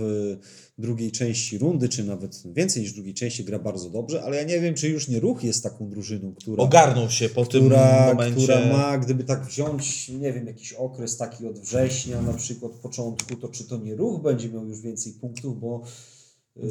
[0.78, 4.60] drugiej części rundy, czy nawet więcej niż drugiej części gra bardzo dobrze, ale ja nie
[4.60, 8.36] wiem, czy już nie ruch jest taką drużyną, która, Ogarnął się po tym która, momencie.
[8.42, 13.36] która ma, gdyby tak wziąć, nie wiem, jakiś okres taki od września, na przykład początku,
[13.36, 15.82] to czy to nie ruch będzie miał już więcej punktów, bo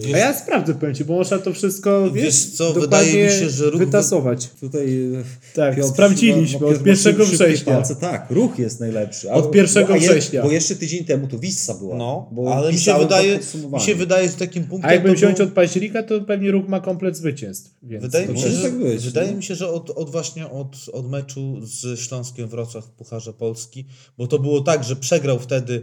[0.10, 3.32] y, A ja sprawdzę, powiem ci, bo można to wszystko, wiesz, Wiesz co, wydaje mi
[3.32, 4.50] się, że ruch wy- wytasować.
[4.60, 5.24] tutaj y,
[5.56, 7.74] Tak, Piotr sprawdziliśmy od ma 1 szybkie września.
[7.74, 9.32] Palce, tak, ruch jest najlepszy.
[9.32, 10.44] Od 1 bo, a je- września.
[10.44, 11.98] Bo jeszcze tydzień temu to Wissa była.
[11.98, 13.40] No, bo ale mi się, wydaje,
[13.74, 16.52] mi się wydaje, że takim punktem A jakby to wziąć był- od października, to pewnie
[16.52, 17.76] Ruch ma komplet zwycięstw.
[17.84, 19.38] Więc Wydaje mi się, że, tak być, wydaje no.
[19.38, 23.86] mi się, że od, od właśnie od, od meczu z Śląskiem Wrocław w Pucharze Polski,
[24.18, 25.82] bo to było tak, że przegrał wtedy y,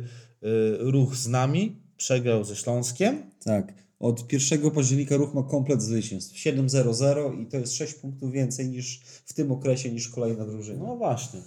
[0.78, 3.22] ruch z nami, przegrał ze Śląskiem.
[3.44, 3.72] Tak.
[4.02, 6.34] Od 1 października ruch ma komplet zwycięstw.
[6.34, 10.84] 7-0-0 i to jest 6 punktów więcej niż w tym okresie niż kolejna drużyna.
[10.86, 11.40] No właśnie.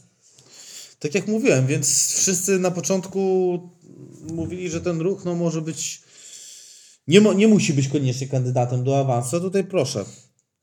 [0.99, 3.19] Tak jak mówiłem, więc wszyscy na początku
[4.33, 6.01] mówili, że ten ruch no, może być.
[7.07, 9.39] Nie, mo, nie musi być koniecznie kandydatem do awansu.
[9.39, 10.05] Tutaj proszę.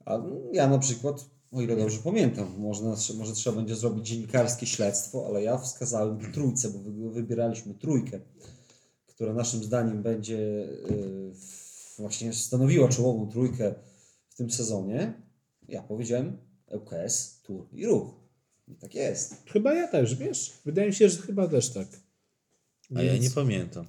[0.04, 0.18] A
[0.52, 2.82] ja na przykład, o ile dobrze pamiętam, może,
[3.18, 8.20] może trzeba będzie zrobić dziennikarskie śledztwo, ale ja wskazałem w trójce, bo wy- wybieraliśmy trójkę,
[9.06, 10.38] która naszym zdaniem będzie
[10.90, 11.32] y,
[12.02, 13.74] właśnie stanowiła czołową trójkę
[14.28, 15.12] w tym sezonie.
[15.68, 16.36] Ja powiedziałem
[16.70, 18.14] ŁKS, Tur i Ruch.
[18.68, 19.34] I tak jest.
[19.46, 20.52] Chyba ja też, wiesz?
[20.64, 21.88] Wydaje mi się, że chyba też tak.
[22.94, 23.86] A ja Więc- nie pamiętam.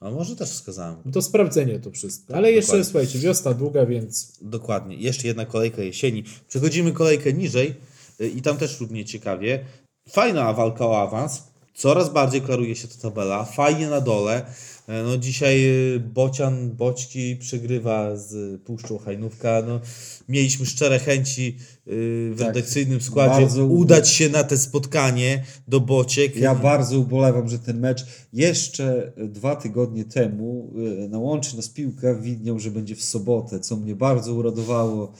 [0.00, 1.12] A może też wskazałem.
[1.12, 2.34] To sprawdzenie to wszystko.
[2.34, 2.84] Ale jeszcze, dokładnie.
[2.84, 4.96] słuchajcie, wiosna długa, więc Dokładnie.
[4.96, 6.24] Jeszcze jedna kolejka jesieni.
[6.48, 7.74] Przechodzimy kolejkę niżej
[8.20, 9.64] y, i tam też równie ciekawie.
[10.08, 11.42] Fajna walka o awans.
[11.76, 13.44] Coraz bardziej klaruje się ta tabela.
[13.44, 14.46] Fajnie na dole.
[14.88, 19.62] E, No dzisiaj y, Bocian, Boćki przegrywa z Puszczą Hajnówka.
[19.66, 19.80] No,
[20.28, 21.56] mieliśmy szczere chęci
[21.88, 26.36] y, w Tak, redakcyjnym składzie bardzo- udać się na te spotkanie do Bociek.
[26.36, 30.72] Ja bardzo ubolewam, że ten mecz jeszcze dwa tygodnie temu
[31.08, 35.12] na Łączy nas piłka widniał, że będzie w sobotę, co mnie bardzo uradowało,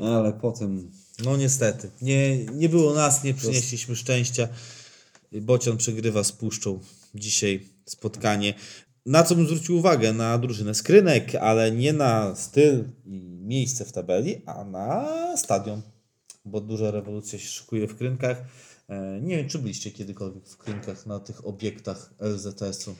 [0.00, 0.90] ale potem
[1.24, 1.90] No niestety.
[2.02, 4.48] Nie, nie było nas, nie przynieśliśmy szczęścia.
[5.40, 6.80] Bocian przegrywa z Puszczą
[7.14, 8.54] dzisiaj spotkanie.
[9.06, 10.12] Na co bym zwrócił uwagę?
[10.12, 15.82] Na drużynę skrynek, ale nie na styl i miejsce w tabeli, a na stadion.
[16.44, 18.42] Bo duża rewolucja się szykuje w Krynkach.
[18.88, 22.94] E, Nie wiem, czy byliście kiedykolwiek w Krynkach na tych obiektach LZS-u.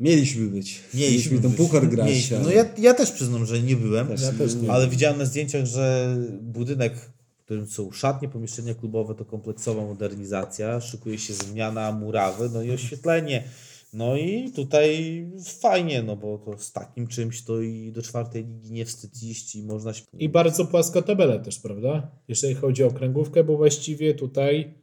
[0.00, 0.80] mieliśmy być.
[0.94, 1.58] Mieliśmy ten być.
[1.58, 2.06] puchar grać.
[2.08, 2.38] Mieliśmy.
[2.38, 4.08] No ja, ja też przyznam, że nie byłem.
[4.08, 4.70] Też ja też nie.
[4.72, 7.10] Ale widziałem na zdjęciach, że budynek,
[7.46, 13.44] którym są szatnie, pomieszczenia klubowe, to kompleksowa modernizacja, szykuje się zmiana murawy, no i oświetlenie.
[13.92, 15.26] No i tutaj
[15.60, 19.56] fajnie, no bo to z takim czymś to i do czwartej ligi nie wstyd iść
[19.56, 20.02] i można się...
[20.18, 22.10] i bardzo płaska tabela też, prawda?
[22.28, 24.74] Jeżeli chodzi o kręgówkę, bo właściwie tutaj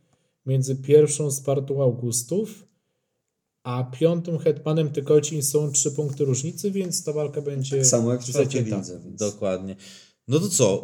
[0.45, 2.67] między pierwszą Spartą Augustów
[3.63, 8.21] a piątym Hetmanem Tykocin są trzy punkty różnicy, więc ta walka będzie Tak samo jak
[8.21, 8.77] w zacięta.
[8.77, 8.99] lidze.
[9.05, 9.19] Więc...
[9.19, 9.75] Dokładnie.
[10.27, 10.83] No to co?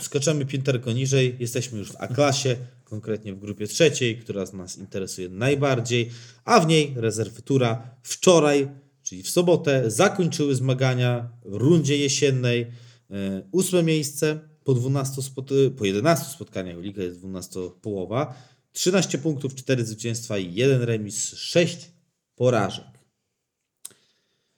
[0.00, 5.28] Y, Skaczemy pięterko niżej, jesteśmy już w A-klasie, konkretnie w grupie trzeciej, która nas interesuje
[5.28, 6.10] najbardziej,
[6.44, 8.68] a w niej rezerwy tura wczoraj,
[9.02, 12.60] czyli w sobotę, zakończyły zmagania w rundzie jesiennej.
[12.62, 12.66] Y,
[13.52, 18.34] Ósme miejsce po, 12 spot- y, po 11 spotkaniach, liga jest 12-połowa,
[18.72, 21.92] 13 punktów, 4 zwycięstwa i 1 remis, 6
[22.34, 22.84] porażek.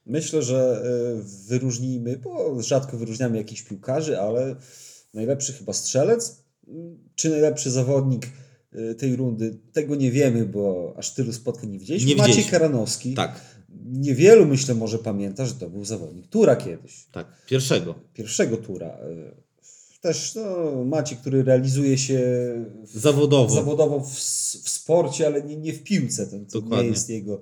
[0.07, 0.83] Myślę, że
[1.21, 4.57] y, wyróżnijmy, bo rzadko wyróżniamy jakichś piłkarzy, ale
[5.15, 6.37] najlepszy chyba strzelec,
[7.15, 8.27] czy najlepszy zawodnik
[8.75, 12.09] y, tej rundy, tego nie wiemy, bo aż tylu spotkań nie widzieliśmy.
[12.11, 12.59] Nie Maciej widzieliśmy.
[12.59, 13.15] Karanowski.
[13.15, 13.41] Tak,
[13.93, 17.07] Niewielu myślę może pamięta, że to był zawodnik tura kiedyś.
[17.13, 17.95] tak, pierwszego.
[18.15, 18.99] Pierwszego tura.
[19.11, 19.45] Y,
[20.01, 22.19] Też no, Maciej, który realizuje się
[22.83, 23.55] w, Zawodowo.
[23.55, 24.11] zawodowo w,
[24.65, 26.27] w sporcie, ale nie, nie w piłce.
[26.27, 27.41] To, to nie jest jego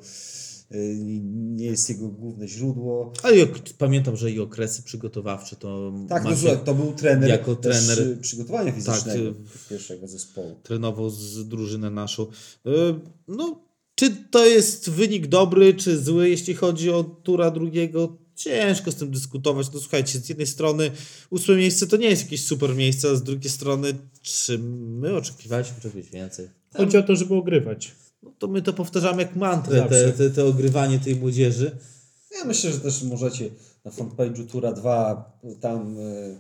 [1.33, 3.13] nie jest jego główne źródło.
[3.23, 7.31] Ale ok- pamiętam, że i okresy przygotowawcze to Tak, no, Maciek słuchaj, to był trener
[7.31, 9.35] jako trener- y, przygotowania fizycznego y,
[9.71, 10.57] pierwszego zespołu.
[10.63, 12.23] trenował z drużynę naszą.
[12.23, 12.29] Y,
[13.29, 18.17] No, czy to jest wynik dobry, czy zły, jeśli chodzi o tura drugiego?
[18.35, 19.67] Ciężko z tym dyskutować.
[19.75, 20.91] No słuchajcie, z jednej strony
[21.31, 25.75] ósme miejsce to nie jest jakieś super miejsce, a z drugiej strony, czy my oczekiwaliśmy
[25.83, 26.49] czegoś więcej?
[26.77, 27.95] Chodzi o to, żeby ogrywać.
[28.23, 31.77] No to my to powtarzamy jak mantrę, te, te, te ogrywanie tej młodzieży.
[32.39, 33.51] Ja myślę, że też możecie
[33.85, 36.37] na fanpage'u Tura 2, tam e,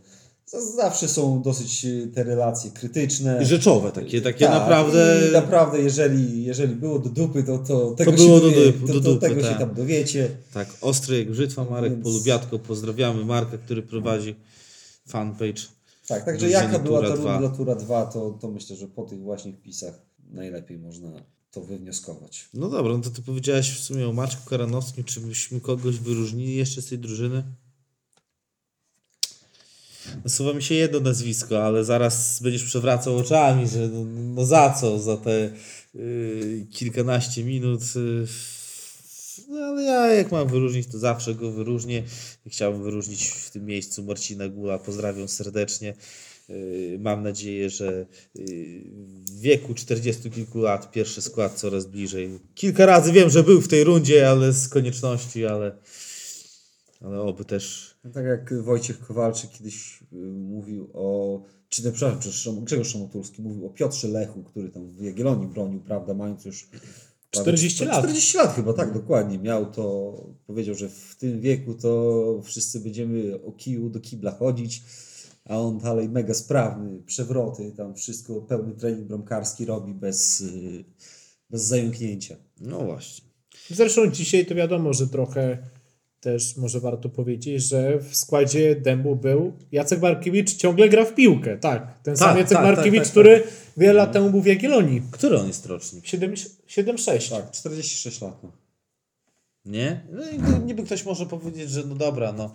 [0.46, 3.42] za- zawsze są dosyć e, te relacje krytyczne.
[3.42, 5.20] I rzeczowe takie, takie Tak, naprawdę...
[5.28, 8.86] I naprawdę, jeżeli, jeżeli było do dupy, to, to tego, było się, do dowie, to,
[8.86, 9.58] do to dupy, tego się tak.
[9.58, 10.28] tam dowiecie.
[10.54, 14.34] Tak, ostry jak brzytwa, Marek Więc- Polubiatko, pozdrawiamy Marka, który prowadzi
[15.08, 15.62] fanpage.
[16.08, 17.32] Tak, także jaka była ta 2.
[17.38, 19.94] runda Tura 2, to, to myślę, że po tych właśnie wpisach
[20.30, 21.10] najlepiej można
[21.52, 22.48] to wywnioskować.
[22.54, 26.56] No dobra, no to ty powiedziałeś w sumie o Maczku Karanowskim, czy byśmy kogoś wyróżnili
[26.56, 27.42] jeszcze z tej drużyny?
[30.24, 34.98] Nasuwa mi się jedno nazwisko, ale zaraz będziesz przewracał oczami, że no, no za co,
[34.98, 35.50] za te
[35.94, 37.82] y, kilkanaście minut.
[37.96, 38.26] y,
[39.48, 42.02] no ale ja jak mam wyróżnić, to zawsze go wyróżnię.
[42.46, 44.78] Chciałbym wyróżnić w tym miejscu Marcina Gula.
[44.78, 45.94] Pozdrawiam serdecznie.
[46.50, 48.06] Y, Mam nadzieję, że
[48.38, 48.84] y,
[49.26, 52.38] w wieku 40 kilku lat pierwszy skład coraz bliżej.
[52.54, 55.78] Kilka razy wiem, że był w tej rundzie, ale z konieczności, ale,
[57.00, 57.94] ale oby też.
[58.04, 63.42] No tak jak Wojciech Kowalczyk kiedyś y, mówił o, czy nie, przepraszam, czy Grzegorz Szamotulski
[63.42, 66.68] mówił o Piotrze Lechu, który tam w Jagiellonii bronił, prawda, mając już
[67.32, 67.98] prawie 40 lat.
[67.98, 69.38] 40 lat chyba, tak, dokładnie.
[69.38, 70.14] Miał to,
[70.46, 74.82] powiedział, że w tym wieku to wszyscy będziemy o kiju do kibla chodzić,
[75.44, 80.84] a on dalej mega sprawny, przewroty, tam wszystko, pełny trening bramkarski robi bez, y,
[81.50, 82.36] bez zająknięcia.
[82.60, 83.24] No właśnie.
[83.70, 85.58] Zresztą dzisiaj to wiadomo, że trochę
[86.20, 91.58] też może warto powiedzieć, że w składzie Dębu był Jacek Markiewicz, ciągle gra w piłkę.
[91.58, 93.42] Tak, ten sam Tak, Jacek tak, tak, Markiewicz, tak, który
[93.76, 95.02] wiele lat temu był w Jagiellonii.
[95.10, 96.06] Który on jest rocznik?
[96.06, 96.34] 7
[96.68, 97.30] 7-6.
[97.30, 98.42] Tak, 46 lat.
[98.42, 98.52] No.
[99.64, 100.06] Nie?
[100.12, 102.52] No i niby ktoś może powiedzieć, że no dobra, no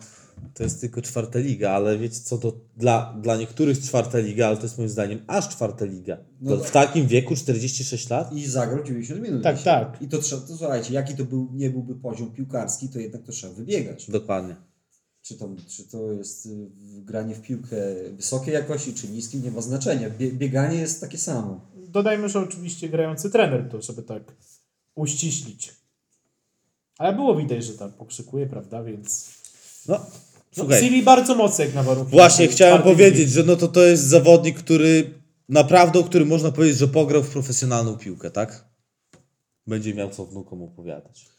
[0.53, 4.57] to jest tylko czwarta liga, ale wiecie co, to dla, dla niektórych czwarta liga, ale
[4.57, 6.17] to jest moim zdaniem aż czwarta liga.
[6.41, 6.67] No To tak.
[6.69, 8.33] w takim wieku 46 lat?
[8.33, 9.43] I zagrał 90 minut.
[9.43, 9.85] Tak, dzisiaj.
[9.85, 10.01] tak.
[10.01, 13.31] I to trzeba, to słuchajcie, jaki to był, nie byłby poziom piłkarski, to jednak to
[13.31, 14.11] trzeba wybiegać.
[14.11, 14.55] Dokładnie.
[15.21, 16.69] Czy to, czy to jest y,
[17.05, 17.77] granie w piłkę
[18.11, 20.09] wysokiej jakości, czy niskiej, nie ma znaczenia.
[20.09, 21.61] Bie, bieganie jest takie samo.
[21.87, 24.23] Dodajmy, że oczywiście grający trener to, żeby tak
[24.95, 25.73] uściślić.
[26.97, 29.37] Ale było widać, że tak pokrzykuje, prawda, więc...
[29.87, 30.05] No,
[30.57, 30.81] słuchaj.
[30.81, 32.11] CV bardzo mocno jak na warunki.
[32.11, 35.13] Właśnie chciałem powiedzieć, że no to to jest zawodnik, który
[35.49, 38.65] naprawdę, o którym można powiedzieć, że pograł w profesjonalną piłkę, tak?
[39.67, 41.36] Będzie miał co wnukom opowiadać.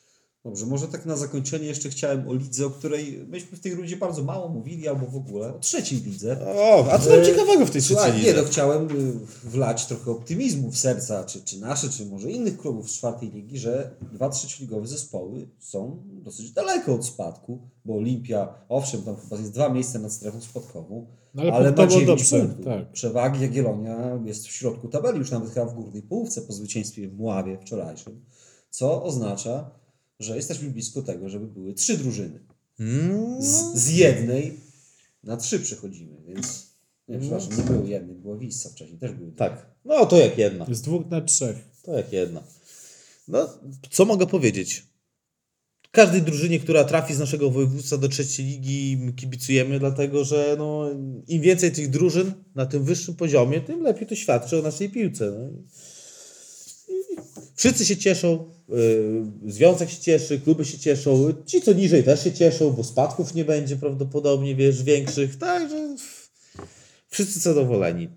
[0.48, 3.96] Dobrze, może tak na zakończenie jeszcze chciałem o lidze, o której myśmy w tej rundzie
[3.96, 6.38] bardzo mało mówili, albo w ogóle o trzeciej lidze.
[6.56, 8.42] O, a co tam E, ciekawego w tej Słuchaj, trzeciej nie, lidze?
[8.42, 9.12] no chciałem y,
[9.44, 13.58] wlać trochę optymizmu w serca, czy, czy nasze, czy może innych klubów z czwartej ligi,
[13.58, 19.52] że dwa trzecioligowe zespoły są dosyć daleko od spadku, bo Olimpia, owszem, tam chyba jest
[19.52, 22.64] dwa miejsca nad strefą spadkową, No, ale ale, ma punktowo 9 dobrze, punktów.
[22.64, 22.92] tak.
[22.92, 27.16] Przewagi Jagiellonia jest w środku tabeli, już nawet chyba w górnej połówce po zwycięstwie w
[27.16, 28.24] Mławie wczorajszym,
[28.70, 29.70] co oznacza,
[30.20, 32.40] że jesteśmy blisko tego, żeby były trzy drużyny.
[32.80, 34.60] Mm, Z, z jednej
[35.24, 36.66] na trzy przechodzimy, więc
[37.08, 39.66] nie, przepraszam, nie było jednej, była Wissa wcześniej, też były tak.
[39.84, 40.66] No to jak jedna.
[40.70, 41.56] Z dwóch na trzech.
[41.82, 42.42] To jak jedna.
[43.28, 43.48] No,
[43.90, 44.86] co mogę powiedzieć?
[45.90, 50.90] Każdej drużynie, która trafi z naszego województwa do trzeciej ligi kibicujemy, dlatego że no,
[51.28, 55.30] im więcej tych drużyn na tym wyższym poziomie, tym lepiej to świadczy o naszej piłce.
[55.30, 55.48] No.
[56.88, 57.18] I-
[57.54, 58.50] Wszyscy się cieszą,
[59.46, 63.44] związek się cieszy, kluby się cieszą, ci co niżej też się cieszą, bo spadków nie
[63.44, 65.96] będzie prawdopodobnie, wiesz, większych, także
[67.08, 68.08] wszyscy zadowoleni.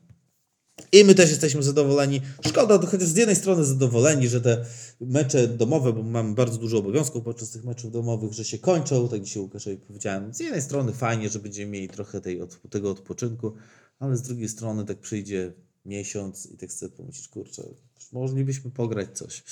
[0.92, 2.22] I my też jesteśmy zadowoleni.
[2.48, 4.66] Szkoda, chociaż z jednej strony zadowoleni, że te
[5.02, 9.22] mecze domowe, bo mamy bardzo dużo obowiązków podczas tych meczów domowych, że się kończą, tak
[9.22, 10.34] dzisiaj Łukaszowi powiedziałem.
[10.34, 13.54] Z jednej strony fajnie, że będziemy mieli trochę tej, od, tego odpoczynku,
[14.00, 15.54] ale z drugiej strony tak przyjdzie
[15.86, 17.64] miesiąc i tak sobie pomyślisz, kurczę,
[18.12, 19.43] moglibyśmy pograć coś.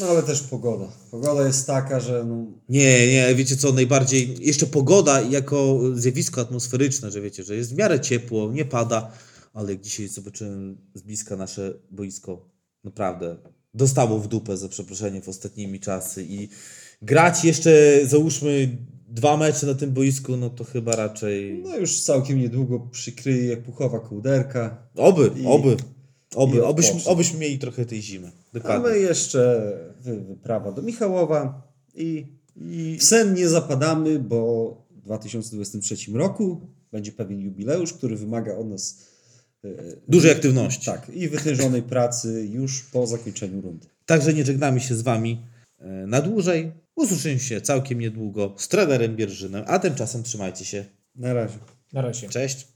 [0.00, 0.88] No ale też pogoda.
[1.10, 7.10] Pogoda jest taka, że no, Nie, nie, wiecie co, najbardziej, jeszcze pogoda jako zjawisko atmosferyczne,
[7.10, 9.12] że wiecie, że jest w miarę ciepło, nie pada,
[9.54, 12.48] ale jak dzisiaj zobaczyłem z bliska nasze boisko,
[12.84, 13.36] naprawdę
[13.74, 16.48] dostało w dupę, za przeproszeniem, w ostatnimi czasy i
[17.02, 22.38] grać jeszcze, załóżmy, dwa mecze na tym boisku, no to chyba raczej, no już całkiem
[22.38, 24.86] niedługo przykryje jak puchowa kołderka.
[24.96, 25.76] oby, I- oby,
[26.34, 28.88] oby, obyśmy, obyśmy mieli trochę tej zimy, dokładnie.
[28.88, 31.62] my jeszcze wy- wyprawa do Michałowa
[31.94, 32.26] i
[32.56, 36.60] I w sen nie zapadamy, bo w 2023 roku
[36.92, 38.98] będzie pewien jubileusz, który wymaga od nas
[39.64, 39.68] e,
[40.08, 40.86] dużej aktywności.
[40.86, 43.86] tak, i wytężonej pracy już po zakończeniu rundy.
[44.06, 45.42] Także nie żegnamy się z Wami
[45.78, 46.72] e, na dłużej.
[46.96, 50.84] Usłyszymy się całkiem niedługo z trenerem Bierżynem, a tymczasem trzymajcie się.
[51.14, 51.58] Na razie.
[51.92, 52.28] Na razie.
[52.28, 52.68] Cześć.